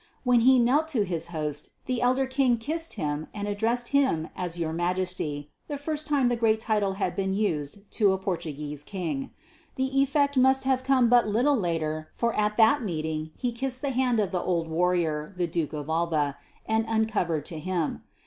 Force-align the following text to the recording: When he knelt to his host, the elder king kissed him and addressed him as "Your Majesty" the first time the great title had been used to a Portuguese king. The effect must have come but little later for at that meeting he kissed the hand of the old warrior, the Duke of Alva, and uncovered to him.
When 0.23 0.39
he 0.39 0.57
knelt 0.57 0.87
to 0.87 1.03
his 1.03 1.27
host, 1.27 1.73
the 1.85 2.01
elder 2.01 2.25
king 2.25 2.57
kissed 2.57 2.93
him 2.93 3.27
and 3.35 3.47
addressed 3.47 3.89
him 3.89 4.29
as 4.35 4.57
"Your 4.57 4.73
Majesty" 4.73 5.51
the 5.67 5.77
first 5.77 6.07
time 6.07 6.27
the 6.27 6.35
great 6.35 6.59
title 6.59 6.93
had 6.93 7.15
been 7.15 7.35
used 7.35 7.81
to 7.91 8.11
a 8.11 8.17
Portuguese 8.17 8.81
king. 8.81 9.29
The 9.75 10.01
effect 10.01 10.37
must 10.37 10.63
have 10.63 10.83
come 10.83 11.07
but 11.07 11.27
little 11.27 11.55
later 11.55 12.09
for 12.15 12.33
at 12.33 12.57
that 12.57 12.81
meeting 12.81 13.29
he 13.37 13.51
kissed 13.51 13.83
the 13.83 13.91
hand 13.91 14.19
of 14.19 14.31
the 14.31 14.41
old 14.41 14.67
warrior, 14.67 15.35
the 15.37 15.45
Duke 15.45 15.73
of 15.73 15.87
Alva, 15.87 16.35
and 16.65 16.83
uncovered 16.87 17.45
to 17.45 17.59
him. 17.59 18.01